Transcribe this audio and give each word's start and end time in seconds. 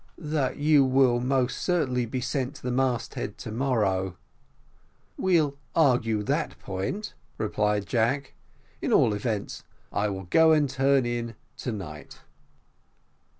"That 0.17 0.57
you 0.57 0.83
will 0.83 1.19
be, 1.19 1.27
most 1.27 1.59
certainly, 1.61 2.09
sent 2.21 2.55
to 2.55 2.63
the 2.63 2.71
mast 2.71 3.13
head 3.13 3.37
to 3.37 3.51
morrow." 3.51 4.17
"We'll 5.15 5.59
argue 5.75 6.23
that 6.23 6.57
point," 6.57 7.13
replied 7.37 7.85
Jack; 7.85 8.33
"at 8.81 8.91
all 8.91 9.13
events, 9.13 9.63
I 9.93 10.09
will 10.09 10.23
go 10.23 10.53
and 10.53 10.67
turn 10.67 11.05
in 11.05 11.35
to 11.57 11.71
night." 11.71 12.21